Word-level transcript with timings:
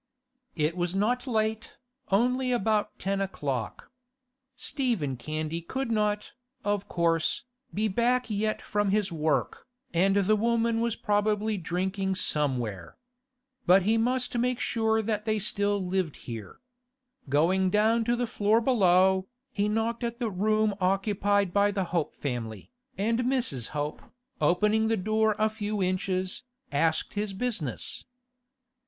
It 0.55 0.75
was 0.75 0.95
not 0.95 1.27
late, 1.27 1.77
only 2.09 2.51
about 2.51 2.97
ten 2.97 3.21
o'clock. 3.21 3.91
Stephen 4.55 5.15
Candy 5.15 5.61
could 5.61 5.91
not, 5.91 6.33
of 6.63 6.87
course, 6.87 7.43
be 7.71 7.87
back 7.87 8.27
yet 8.27 8.63
from 8.63 8.89
his 8.89 9.11
work, 9.11 9.67
and 9.93 10.15
the 10.15 10.35
woman 10.35 10.81
was 10.81 10.95
probably 10.95 11.55
drinking 11.55 12.15
somewhere. 12.15 12.97
But 13.67 13.83
he 13.83 13.95
must 13.95 14.35
make 14.35 14.59
sure 14.59 15.03
that 15.03 15.25
they 15.25 15.37
still 15.37 15.77
lived 15.85 16.15
here. 16.25 16.57
Going 17.29 17.69
down 17.69 18.03
to 18.05 18.15
the 18.15 18.25
floor 18.25 18.59
below, 18.59 19.27
he 19.51 19.69
knocked 19.69 20.03
at 20.03 20.17
the 20.17 20.31
room 20.31 20.73
occupied 20.81 21.53
by 21.53 21.69
the 21.69 21.83
Hope 21.93 22.15
family, 22.15 22.71
and 22.97 23.19
Mrs. 23.19 23.67
Hope, 23.67 24.01
opening 24.41 24.87
the 24.87 24.97
door 24.97 25.35
a 25.37 25.47
few 25.47 25.83
inches, 25.83 26.41
asked 26.71 27.13
his 27.13 27.33
business. 27.33 28.03